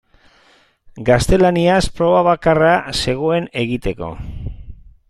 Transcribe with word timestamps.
Gaztelaniaz 1.09 1.83
proba 1.99 2.25
bakarra 2.29 2.73
zegoen 2.97 3.51
egiteko. 3.67 4.15